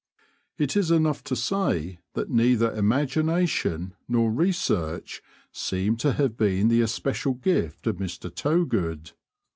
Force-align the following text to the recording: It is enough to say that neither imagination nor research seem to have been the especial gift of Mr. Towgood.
It 0.57 0.75
is 0.75 0.89
enough 0.89 1.23
to 1.25 1.35
say 1.35 1.99
that 2.15 2.31
neither 2.31 2.73
imagination 2.73 3.93
nor 4.07 4.31
research 4.31 5.21
seem 5.51 5.95
to 5.97 6.13
have 6.13 6.35
been 6.35 6.69
the 6.69 6.81
especial 6.81 7.35
gift 7.35 7.85
of 7.85 7.97
Mr. 7.97 8.33
Towgood. 8.33 9.11